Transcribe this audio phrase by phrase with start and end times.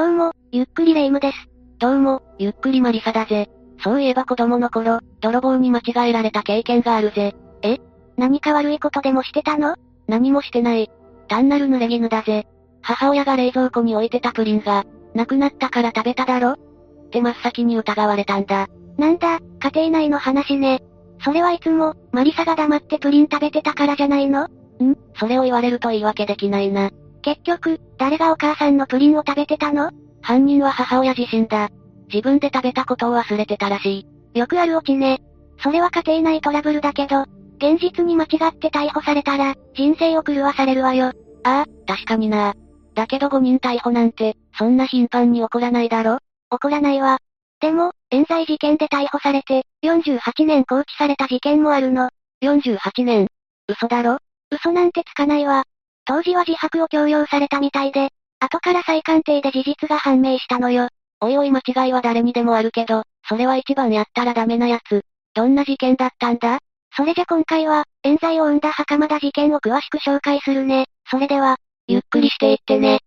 [0.00, 1.36] どうも、ゆっくりレ夢ムです。
[1.78, 3.50] どうも、ゆっくりマリサだぜ。
[3.84, 7.34] そういえば子供の頃、泥棒に間違えられた経験があるぜ。
[7.60, 7.76] え？
[8.16, 9.76] 何か悪いことでもしてたの？
[10.08, 10.90] 何もしてない。
[11.28, 12.46] 単なる濡れ衣だぜ。
[12.80, 16.52] 母親が冷蔵庫に置いてたプリンが、なくなったから食べただろ？
[16.52, 16.56] っ
[17.10, 18.68] て真っ先に疑われたんだ。
[18.96, 20.82] なんだ、家庭内の話ね。
[21.22, 24.44] それはいつも、マリサが黙ってプリン食べてたからじゃないの？
[24.44, 24.48] ん？
[25.16, 26.90] それを言われると言い訳できないな。
[27.22, 29.90] 結局、誰がお母さんのプリンを食べてたの？
[30.22, 31.68] 犯人は母親自身だ。
[32.12, 34.38] 自分で食べたことを忘れてたらしい。
[34.38, 35.20] よくあるオチね。
[35.62, 37.24] それは家庭内トラブルだけど、
[37.58, 41.12] 現実に間違って逮捕されたら、人生を狂わされるわよ。
[41.44, 42.54] ああ、確かにな。
[42.94, 46.18] だけど5人逮捕なんて、そんな頻繁に起こらないだろ？
[46.50, 47.18] 起こらないわ。
[47.60, 52.08] でも、冤罪事件で逮捕されて、48年拘置された事件もあるの。
[52.42, 53.28] 48年
[53.68, 54.18] 嘘だろ？
[54.50, 55.64] 嘘なんてつかないわ。
[56.10, 58.08] 当時は自白を強要されたみたいで、
[58.40, 60.88] 後から再鑑定で事実が判明したのよ。
[61.20, 65.02] おいおい間違いは誰にでもあるけど、それは一番やったらダメなやつ。
[65.34, 66.58] どんな事件だったんだ？
[66.96, 70.86] それじゃ今回は、冤罪を生んだ袴田事件を詳しく紹介するね。
[71.08, 72.98] それでは、ゆっくりしていってね。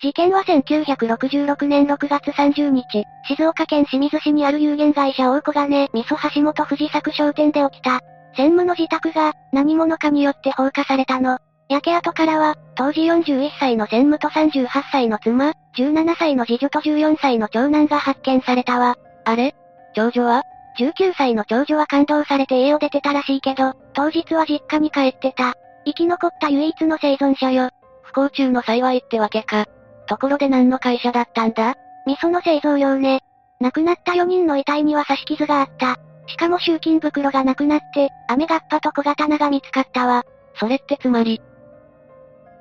[0.00, 2.84] 事件は1966年6月30日、
[3.26, 7.98] 静岡県清水市にある有限会社大小金、味噌橋本藤作商店で起きた。
[8.38, 11.38] 専務の自宅が、何者かによって放火されたの。
[11.68, 18.96] 焼け跡からは、当時41歳の専務と38歳の妻、17歳の次女と14歳の長男が発見されたわ。
[19.24, 19.56] あれ？
[19.96, 20.42] 長女は
[20.78, 25.54] ?19 歳の長女は感動されて家を出てたらしいけど、当日は実家に帰ってた。
[25.84, 27.70] 生き残った唯一の生存者よ。
[28.02, 29.66] 不幸中の幸いってわけか。
[30.06, 31.74] ところで何の会社だったんだ？
[32.06, 33.20] 味噌の製造用ね。
[33.60, 35.98] 亡くなった4人の遺体には刺し傷があった。
[36.28, 40.24] しかも集金袋がなくなって、雨がっぱと小刀が見つかったわ。
[40.60, 41.40] それってつまり、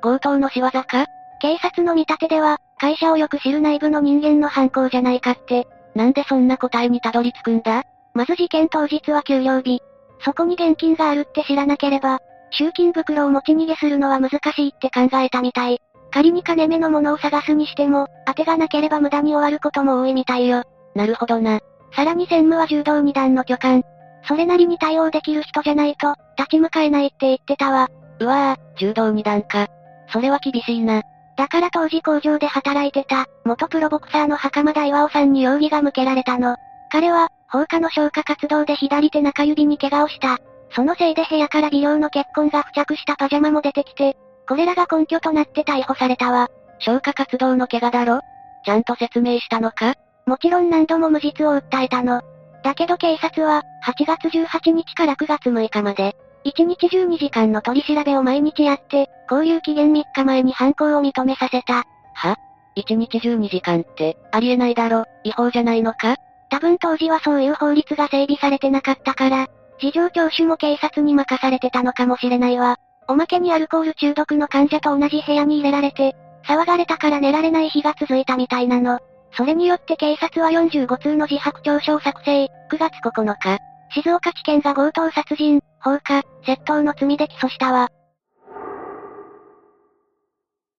[0.01, 1.05] 強盗の仕業か？
[1.39, 5.67] 警察の見立てでは、会社をよく知る内部の人間の犯行じゃないかって。
[5.95, 7.83] なんでそんな答えにたどり着くんだ？
[8.13, 9.81] まず事件当日は給料日。
[10.23, 12.19] そこに現金があるって知らなければ、
[12.51, 15.79] 集金袋を持ち逃げするのは難しいって考えたみたい。
[16.11, 20.63] 仮に金目のものを探すにしても、当てがなければ無駄に終わることも多いみたいよ。
[20.95, 21.59] なるほどな。
[21.97, 23.81] さらに専務は柔道二段の巨漢。
[24.27, 27.89] それなりに対応できる人じゃないと、立ち向かえないって言ってたわ。
[28.19, 29.65] うわぁ、柔道二段か。
[30.13, 31.01] それは厳しいな。
[31.35, 36.55] だから当時工場で働いてた、元プロボクサーの袴田岩尾さんに容疑が向けられたの。
[36.91, 40.37] 彼は、放火の消火活動で左手中指に怪我をした。
[40.75, 44.15] そのせいで部屋から微量の血痕が付着したパジャマも出てきて、
[44.47, 46.49] これらが根拠となって逮捕されたわ。
[46.77, 48.21] 消火活動の怪我だろ？
[48.63, 49.95] ちゃんと説明したのか？
[50.27, 52.21] もちろん何度も無実を訴えたの。
[52.63, 61.85] だけど警察は、8月18日から9月6日まで、1日12時間の取り調べを毎日やって、交流期限3日前に犯行を認めさせた。
[62.13, 62.35] は
[62.75, 66.17] ?1 日12時間って、ありえないだろ、違法じゃないのか？
[66.49, 69.47] 多分当時はそういう法律が整備されてなかったから、
[69.79, 72.77] 事情聴取も警察に任されてたのかもしれないわ。
[73.07, 76.15] おまけにアルコール中毒の患者と同じ部屋に入れられて、
[76.45, 78.99] 騒がれたから寝られない日が続いたみたいなの。
[79.37, 82.49] それによって警察は45通の自白調書を作成、9
[82.79, 83.59] 月9日、
[83.93, 87.89] 静岡地検が強盗殺人、放火、窃盗の罪で起訴したわ。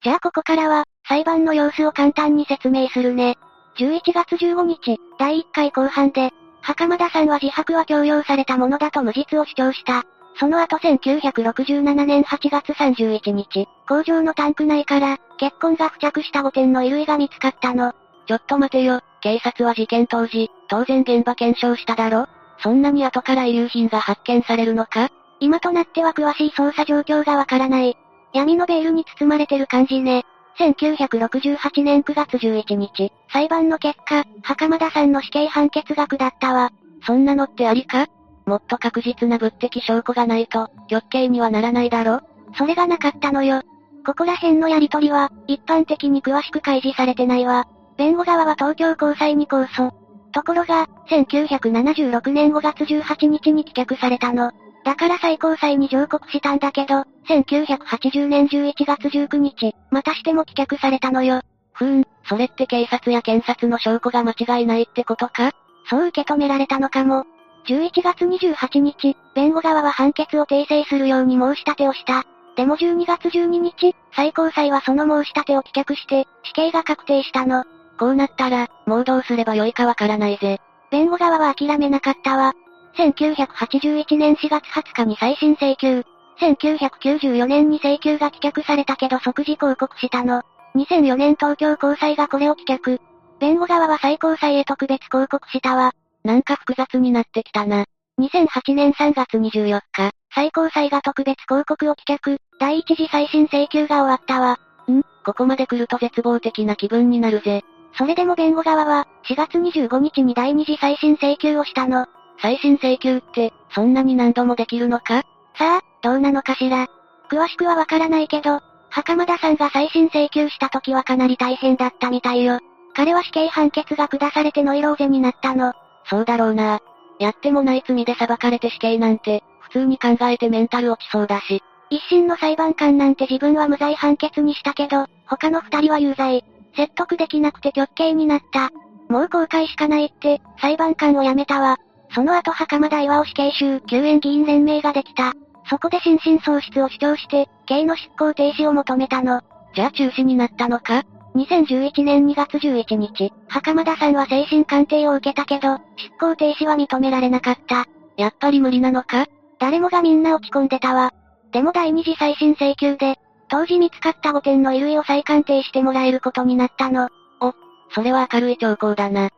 [0.02, 3.36] じゃあここからは、裁判の様子を簡単に説明するね。
[3.78, 10.02] 11月15日、第1回後半で、袴田さんは自白は強要されたものだと無実を主張した。
[10.40, 17.92] その後1967年8月31日、工場のタンク内から、血痕が付着した5点の衣類が見つかったの。
[18.28, 22.28] ちょっと待てよ、警察は事件当時、当然現場検証しただろ？
[22.62, 25.08] そんなに後から遺留品が発見されるのか？
[25.40, 27.96] 今となっては詳しい捜査状況がわからない。
[28.34, 30.26] 闇のベールに包まれてる感じね。
[30.58, 36.70] 1968年9月11日、裁判の結果、袴田さんの死刑判決が下ったわ。
[37.06, 38.08] そんなのってありか？
[38.44, 42.20] もっと確実な物的証拠がないと、極刑にはならないだろ？
[42.58, 43.62] それがなかったのよ。
[44.04, 47.66] ここら辺のやりとりは、一般的に詳しく開示されてないわ。
[47.98, 49.90] 弁護側は東京高裁に控訴。
[50.32, 54.52] ところが、1976年5月18日に棄却されたの。
[54.84, 61.42] だから最高裁に上告したんだけど、1980年11月19日、またしても棄却されたのよ。
[61.72, 65.50] ふーん、それって警察や検察の証拠が間違いないってことか？
[65.90, 67.24] そう受け止められたのかも。
[67.66, 72.22] 11月28日、弁護側は判決を訂正するように申し立てをした。
[72.56, 77.64] でも12月12日、最高裁はその申し立てを棄却して、死刑が確定したの。
[77.98, 80.60] こうなったら、もうどうすればよいかわからないぜ。
[80.90, 82.54] 弁護側は諦めなかったわ。
[82.96, 86.04] 1981年4月20日に再審請求。
[86.40, 90.42] 1994年に請求が棄却されたけど即時抗告したの。
[90.76, 92.98] 2004年東京高裁がこれを棄却。
[93.40, 95.92] 弁護側は最高裁へ特別抗告したわ。
[96.24, 97.84] なんか複雑になってきたな。
[98.20, 104.58] 2008年3月24日、最高裁が特別抗告を棄却、第一次再審請求が終わったわ。
[104.90, 105.02] ん？
[105.24, 107.64] ここまで来ると絶望的な気分になるぜ。
[107.98, 112.06] それでも弁護側は、4月25日に第二次再審請求をしたの。
[112.40, 115.24] 再審請求って、そんなに何度もできるのか？
[115.56, 116.86] さあ、どうなのかしら。
[117.28, 118.60] 詳しくはわからないけど、
[118.90, 122.60] 袴田さんが再審請求した時はかなり大変だったみたいよ。
[122.94, 125.72] 彼は死刑判決が下されてノイローゼになったの。
[126.08, 126.80] そうだろうな。
[127.18, 131.62] やってもない罪で裁かれて死刑なんて、普通に考えてメンタル落ちそうだし。
[131.90, 136.44] 一審の裁判官なんて自分は無罪判決にしたけど、他の二人は有罪。
[136.78, 138.70] 説得できなくて極刑になった。
[139.12, 141.76] もう後悔しかないって、裁判官を辞めたわ。
[142.14, 145.32] その後袴田岩尾死刑囚救援議員連盟ができた。
[145.68, 149.42] そこで心神喪失を主張して、刑の執行停止を求めたの。
[149.74, 151.02] じゃあ中止になったのか
[151.34, 157.86] ？2011年2月11日、袴田さんは精神鑑定を受けたけど、執行停止は認められなかった。
[158.16, 159.26] やっぱり無理なのか？
[159.58, 161.12] 誰もがみんな落ち込んでたわ。
[161.50, 167.08] でも第二次再審請求で、当時見つかった5点の衣類を再鑑定してもらえることになったの。
[167.40, 167.54] お、
[167.94, 169.30] それは明るい兆候だな。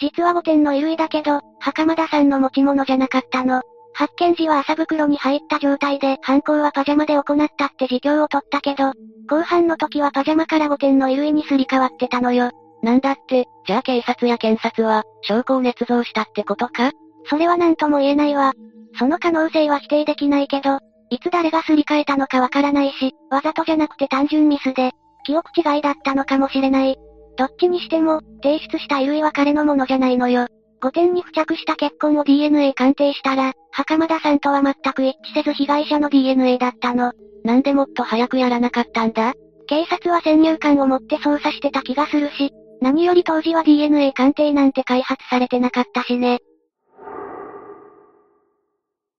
[0.00, 3.62] 実は5点の衣類だけど、袴田さんの持ち物じゃなかったの。
[3.94, 8.92] 発見時は麻袋に入った状態で犯行はパジャマで行ったって自供を取ったけど、
[9.28, 12.52] 後半の時はパジャマから5点の衣類にすり替わってたのよ。
[12.82, 16.92] なんだって、じゃあ警察や検察は、証拠を捏造したってことか？
[17.24, 18.52] それは何とも言えないわ。
[19.00, 20.78] その可能性は否定できないけど、
[21.10, 24.92] いつ誰がすり替えたのかわからないし、わざとじゃなくて単純ミスで、
[25.24, 26.96] 記憶違いだったのかもしれない。
[27.36, 30.46] どっちにしても、提出した衣類は彼のものじゃないのよ。
[30.80, 37.12] 5点に付着した血痕を DNA 鑑定したら、袴田さんとは全く一致せず被害者の DNA だったの。
[37.44, 39.34] なんでもっと早くやらなかったんだ？
[39.66, 46.38] 警察は先入観を持って捜査してた気がするし、何より当時は DNA 鑑定なんて開発されてなかったしね。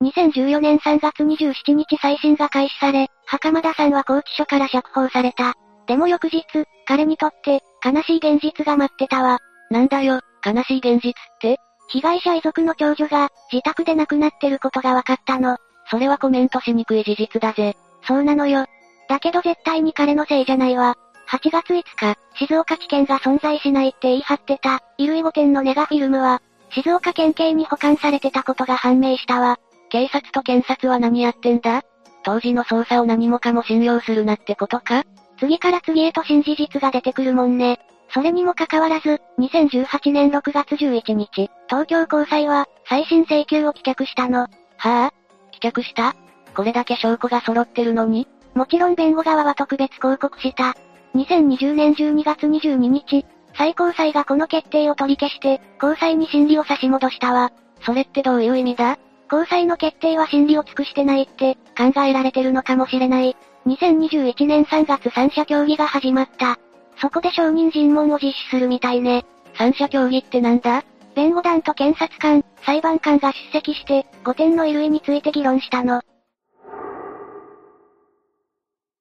[0.01, 5.55] 2014年3月27日再審が開始され、袴田さんは拘置所から釈放された。
[5.87, 6.45] でも翌日、
[6.85, 9.39] 彼にとって、悲しい現実が待ってたわ。
[9.69, 11.57] なんだよ、悲しい現実って？
[11.89, 15.57] 被害者遺族の長女が、自宅で亡くなってることが分かったの。
[15.89, 17.75] それはコメントしにくい事実だぜ。
[18.07, 18.67] そうなのよ。
[19.09, 20.95] だけど絶対に彼のせいじゃないわ。
[21.27, 26.41] 8月5日、静岡地検が存在しないって言い張ってた、衣類5点のネガフィルムは、
[26.71, 29.59] 静岡県警に保管されてたことが判明したわ。
[29.89, 31.83] 警察と検察は何やってんだ？
[32.23, 35.03] 当時の捜査を何もかも信用するなってことか？
[35.39, 37.79] 次から次へと新事実が出てくるもんね。
[38.13, 44.41] それにもかかわらず、2018年6月11日、東京高裁は、再審請求を棄却したの。
[44.41, 45.13] はぁ、あ、
[45.51, 46.15] 棄却した？
[46.55, 48.27] これだけ証拠が揃ってるのに？
[48.55, 50.75] もちろん弁護側は特別抗告した。
[51.15, 53.25] 2020年12月22日、
[53.55, 57.51] 最高裁がこの決定を取り消して、高裁に審理を差し戻したわ。
[57.81, 58.97] それってどういう意味だ？
[59.29, 63.37] 高裁の決定は審理を尽くしてないって、考えられてるのかもしれない。
[63.67, 66.57] 2021年3月三者協議が始まった。
[66.97, 69.25] そこで証人尋問を実施するみたいね。
[69.55, 70.83] 三者協議ってなんだ？
[71.15, 76.01] 弁護団と検察官、裁判官が出席して、5点の衣類について議論したの。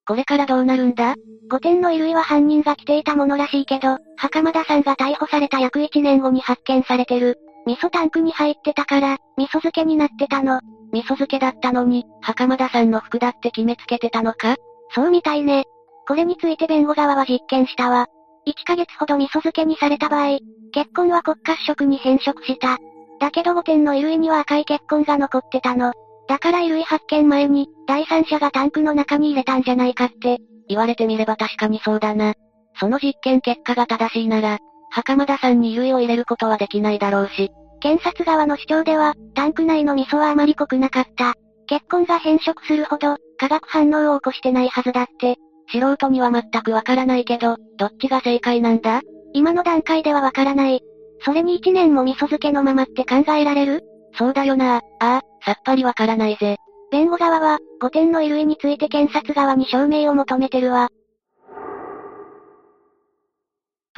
[0.07, 1.17] これからどうなるんだ
[1.51, 7.39] ?5 点の衣類は犯人が着ていたものらしいけど、袴田さんが逮捕された約1年後に発見されてる。
[7.69, 10.61] 味噌タンクに入ってたから、味噌漬けになってたの。
[10.91, 14.57] 味噌漬けだったのに、袴田さんの服だって決めつけてたのか？
[14.95, 15.67] そうみたいね。
[16.07, 18.07] これについて弁護側は実験したわ。
[18.47, 20.39] 1ヶ月ほど味噌漬けにされた場合、
[20.73, 22.79] 血痕は骨褐色に変色した。
[23.21, 25.93] だけど5点の衣類には赤い血痕が残ってたの。
[26.27, 30.39] だから衣類発見前に、第三者がタンクの中に入れたんじゃないかって。
[30.69, 32.33] 言われてみれば確かにそうだな。
[32.81, 34.59] その実験結果が正しいなら、
[34.91, 37.51] 袴田さんに衣類を入れることはできないだろうし。
[37.81, 41.35] 検察側の主張では、タンク内の味噌はあまり濃くなかった。
[41.69, 45.37] 血痕が変色するほど、化学反応を起こしてないはずだって。
[45.71, 49.03] 素人には全くわからないけど、どっちが正解なんだ？
[49.35, 50.81] 今の段階ではわからない。
[51.21, 53.83] それに一年も味噌漬けのままって考えられる？
[54.15, 56.57] そうだよなああ、さっぱりわからないぜ。
[56.91, 60.89] 弁護側は、5点の衣類について検察側に証明を求めてるわ。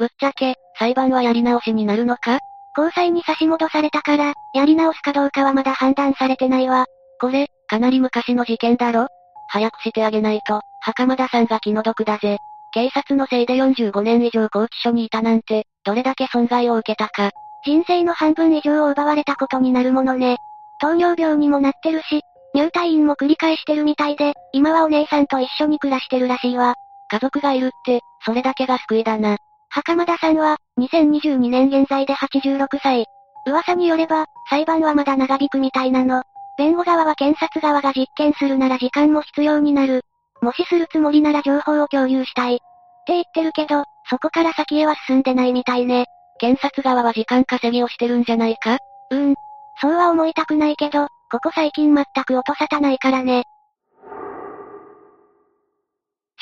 [0.01, 2.39] ぶっちゃけ、裁判はやり直しになるのか？
[2.75, 6.87] 高裁に差し戻されたから、やり直すかどうかはまだ判断されてないわ。
[7.19, 9.05] これ、かなり昔の事件だろ？
[9.49, 12.39] 早くしてあげないと、袴田さんが気の毒だぜ。
[12.73, 17.29] 警察のせいで45年以上拘置所にいたなんて、どれだけ損害を受けたか。
[17.63, 20.37] 人生の半分以上を奪われたことになるものね。
[20.79, 22.21] 糖尿病にもなってるし、
[22.55, 26.73] 入退院も繰り返してるみたいで、今はお姉さんと一緒に暮らしてるらしいわ。
[27.11, 29.37] 家族がいるって、それだけが救いだな。
[29.73, 33.05] 袴田さんは、2022年現在で86歳。
[33.47, 36.23] 噂によれば、裁判はまだ長引くみたいなの。
[36.57, 40.01] 弁護側は検察側が実験するなら時間も必要になる。
[40.41, 42.55] もしするつもりなら情報を共有したい。
[42.55, 42.57] っ
[43.07, 46.05] て言ってるけど、そこから先へは進んでないみたいね。
[46.39, 48.77] 検察側は時間稼ぎをしてるんじゃないか？
[49.11, 49.35] うん。
[49.79, 53.43] そうは思いたくないけど、ここ最近全く音沙汰ないからね。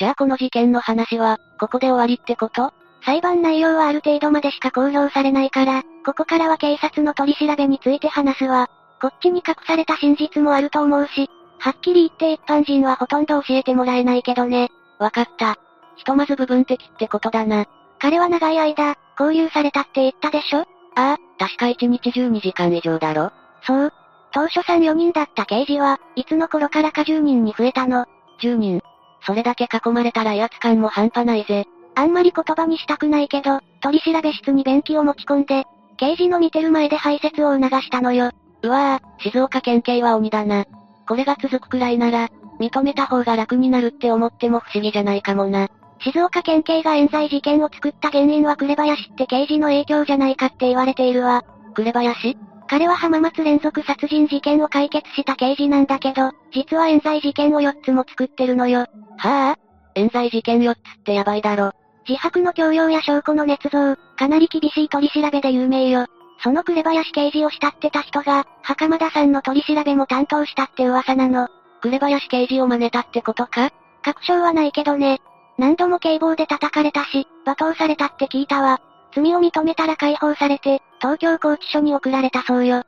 [0.00, 2.72] じゃあこの事件の話は、ここで終わりってこと？
[3.02, 8.68] 裁判内容はある程度までしか公表されないから、ここからは警察の取り調べについて話すわ。
[9.00, 14.70] こっちに隠された真実もあると思うし、はっきり言って一般人はほとんど教えてもらえないけどね。
[14.98, 15.56] わかった。
[15.96, 17.66] ひとまず部分的ってことだな。
[17.98, 20.60] 彼は長い間、交流されたって言ったでしょ？
[20.60, 20.64] あ
[20.94, 23.32] あ、確か1日12時間以上だろ？
[23.62, 23.92] そう。
[24.32, 28.06] 当初3、4人だった刑事は、いつの頃からか10人に増えたの
[28.42, 28.80] ？10人。
[29.26, 31.66] それだけ囲まれたら威圧感も半端ないぜ。
[31.94, 35.64] あんまり言葉にしたくないけど、取り調べ室に便器を持ち込んで、
[35.96, 38.30] 刑事の見てる前で排泄を促したのよ。
[38.62, 40.64] うわぁ、静岡県警は鬼だな。
[41.06, 42.28] これが続くくらいなら、
[42.58, 45.68] 認めた方が楽になるって思っても不思議じゃないかもな。
[46.02, 51.42] 静岡県警が冤罪事件を作った原因は紅林って刑事の影響じゃないかって言われているわ。
[51.74, 52.38] 紅林？
[52.68, 58.80] 彼は浜松連続殺人事件を解決した刑事なんだけど、実は冤罪事件を4つも作ってるのよ。
[58.80, 59.56] はぁ、あ、
[59.96, 61.72] 冤罪事件4つってやばいだろ。
[62.08, 66.06] 自白の強要や証拠の捏造、かなり厳しい取り調べで有名よ。
[66.42, 71.48] その紅林刑事を慕ってた人が、袴田さんの取り調べも担当したって噂なの。
[71.80, 73.70] 紅林刑事を真似たってことか？
[74.02, 75.20] 確証はないけどね。
[75.58, 78.80] 何度も警棒で叩かれたし、罵倒されたって聞いたわ。
[79.14, 82.84] 罪を認めたら解放されて、東京拘置所に送られたそうよ。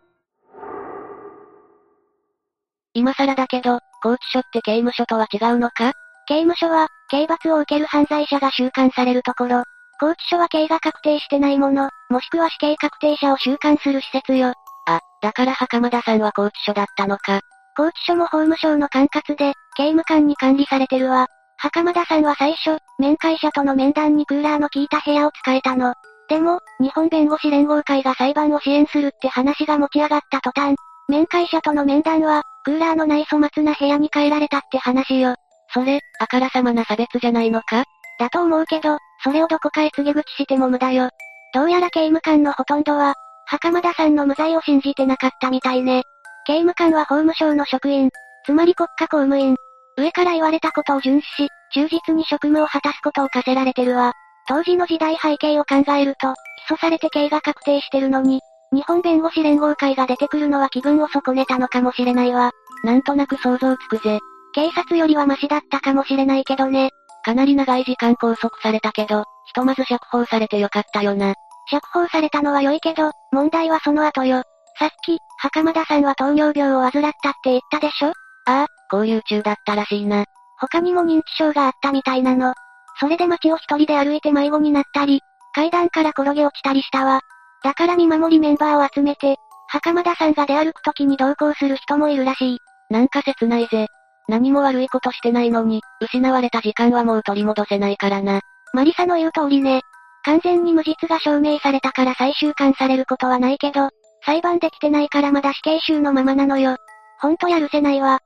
[2.95, 5.93] 今更だけど、拘置所って刑務所とは違うのか？
[6.27, 9.65] 刑務所は、刑罰を受ける犯罪者が収監されるところ。
[10.01, 14.55] 拘置所は刑が確定してないもの、もしくは死刑確定者を収監する施設よ。
[14.87, 17.41] あ、だから袴田さんは拘置所だったのか。
[17.77, 21.27] 拘置所も法務省の管轄で、刑務官に管理されてるわ。
[21.59, 25.95] 袴田さんは最初、面会者との面談にクーラーの効いた部屋を使えたの。
[26.29, 30.77] でも、日本弁護士連合会が裁判を支援するって話が持ち上がった途端、
[31.09, 35.35] 面会者との面談は、クーラーのない粗末な部屋に変えられたって話よ。
[35.73, 37.85] それ、あからさまな差別じゃないのか？
[38.19, 41.11] だと思うけど、それをどこかへ告げ口しても無駄よ。
[41.55, 43.15] どうやら刑務官のほとんどは、
[43.47, 46.03] 袴田さんの無罪を信じてなかったみたいね。
[46.47, 48.11] 刑務官は法務省の職員、
[48.45, 49.57] つまり国家公務員。
[49.97, 54.13] 上から言われたことを遵守し、忠実に職務を果たすことを課せられてるわ。
[54.49, 56.35] 当時の時代背景を考えると、
[56.69, 58.41] 起訴されて刑が確定してるのに、
[58.73, 62.51] 日本弁護士連合会が出てくるのは気分を損ねたのかもしれないわ。
[62.85, 64.19] なんとなく想像つくぜ。
[64.55, 66.91] 警察よりはマシだったかもしれないけどね。
[67.25, 71.35] かなり長い時間拘束されたけど、ひとまず釈放されてよかったよな。
[71.71, 74.43] 釈放されたのは良いけど、問題はその後よ。
[74.79, 78.09] さっき、袴田さんは糖尿病を患ったって言ったでしょ？
[78.47, 80.25] ああ、交流中だったらしいな。
[80.59, 82.55] 他にも認知症があったみたいなの。
[82.99, 85.21] それで街を一人で歩いて迷子になったり、
[85.55, 87.21] 階段から転げ落ちたりしたわ。
[87.63, 89.37] だから見守りメンバーを集めて、
[89.69, 92.59] 袴田さんが出歩く時に同行する人もいるらしい。
[92.91, 93.87] なんか切ないぜ。
[94.29, 98.41] 何も悪いことしてないのに、失われた時間はもう取り戻せないからな。
[98.73, 99.83] マリサの言う通りね。
[100.25, 103.91] 完全に無実が証明されたから再収監されることはないけど、
[104.25, 106.77] 裁判できてないからまだ死刑囚のままなのよ。
[107.21, 108.21] ほんとやるせないわ。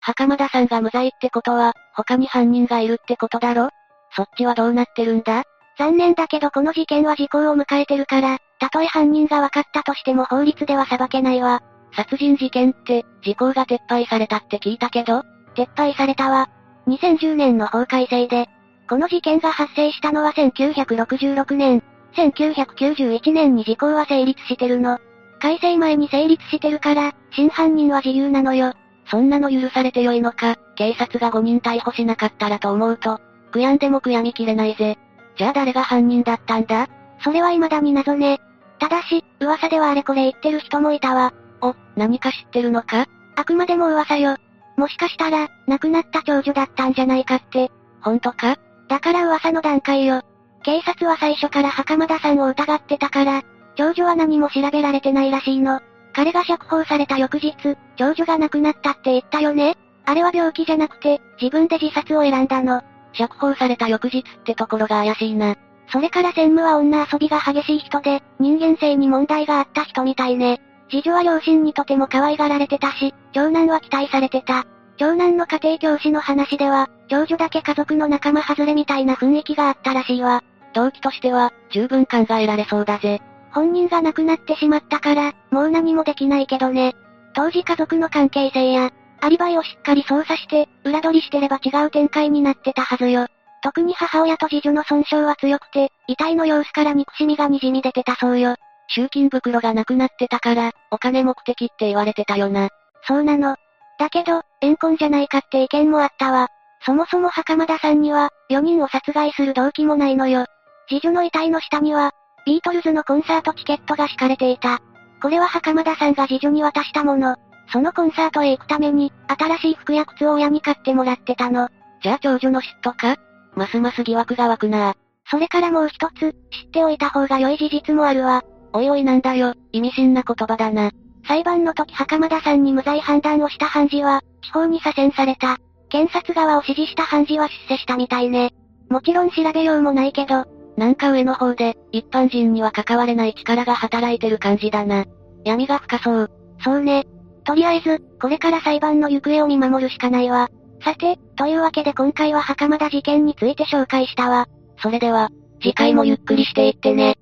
[0.00, 3.70] 袴田さんが無罪ってことは、他に犯人がいるってことだろ？
[4.14, 5.42] そっちはどうなってるんだ？
[5.76, 11.62] 残念だけどこの事件は時効を迎えてるから、たとえ犯人が分かったとしても法律では裁けないわ。
[11.96, 15.22] 殺人事件って、時効が撤廃されたって聞いたけど？
[15.54, 16.48] 撤廃されたわ。
[16.88, 18.48] 2010年の法改正で、
[18.88, 21.82] この事件が発生したのは1966年、
[22.16, 24.98] 1991年に時効は成立してるの。
[25.40, 28.74] 改正前に成立してるから、真犯人は自由なのよ。
[29.10, 33.20] そんなの許されてよいのか、警察が5人逮捕しなかったらと思うと、
[33.52, 34.98] 悔やんでも悔やみきれないぜ。
[35.36, 36.88] じゃあ誰が犯人だったんだ？
[37.22, 38.40] それは未だに謎ね。
[38.78, 41.32] ただし、噂ではあれこれ言ってる人もいたわ。
[41.64, 43.06] お、何か知ってるのか？
[43.36, 44.36] あくまでも噂よ。
[44.76, 47.70] もしかしたら、亡くなった長女だったんじゃないかって。
[48.02, 48.56] 本当か？
[48.88, 50.20] だから噂の段階よ。
[50.62, 53.42] 警察は最初から袴田さんを疑ってたから、
[53.76, 55.80] 長女は何も調べられてないらしいの。
[56.12, 57.54] 彼が釈放された翌日、
[57.96, 62.82] 長女が亡くなったって言ったよねあれは病気じゃなくて、自分で自殺を選んだの。
[63.14, 65.56] 釈放された翌日ってところが怪しいな。
[65.88, 70.60] それから専務は女遊びが激しい人で、人間性に問題があった人みたいね。
[70.90, 74.64] 次女は両親にとても可愛がられてたし、長男は期待されてた。
[74.96, 80.42] 長男の家庭教師の話では、長女だけ家族の仲間外れみたいな雰囲気があったらしいわ。
[80.74, 83.20] 動機としては、十分考えられそうだぜ。
[83.52, 86.94] 本人が亡くなってしまったから、もう何もできないけどね。
[87.34, 93.26] 当時家族の関係性や、アリバイをしっかり操作して、裏取りしてれば違う展開になってたはずよ。
[93.62, 98.56] 特に母親と次女の損傷は強くて、遺体の様子から憎しみが滲み出てたそうよ。
[98.88, 102.68] 集金袋がなくなってたから、お金目的って言われてたよな。
[103.06, 103.56] そうなの。
[103.98, 106.48] だけど、怨恨じゃないかって意見もあったわ。
[106.84, 110.46] そもそも袴田さんには、4人を殺害する動機もないのよ。
[110.88, 112.12] 次女の遺体の下には、
[112.46, 114.80] ビートルズのコンサートチケットが敷かれていた。
[115.22, 117.36] これは袴田さんが次女に渡したもの。
[117.72, 121.68] そのコンサートへ行くために、新しい服や靴を親に買ってもらってたの。
[122.02, 123.16] じゃあ長女の嫉妬か？
[123.54, 124.94] ますます疑惑が湧くな
[125.30, 128.44] それからもう一つ、知っておいた方が良い事実もあるわ。
[128.74, 130.90] おいおいなんだよ、意味深な言葉だな。
[131.26, 135.58] 裁判の時袴田さんに無罪判断をした判事は、地方に左遷された。
[135.88, 138.52] 検察側を支持した判事は出世したみたいね。
[138.90, 140.44] もちろん調べようもないけど、
[140.76, 145.04] なんか上の方で、一般人には関われない力が働いてる感じだな。
[145.44, 146.30] 闇が深そう。
[146.64, 147.06] そうね。
[147.44, 150.48] とりあえず、これから裁判の行方を見守るしかないわ。
[150.82, 154.48] さて、というわけで今回は袴田事件について紹介したわ。
[154.82, 155.30] それでは、
[155.62, 157.16] 次回もゆっくりしていってね。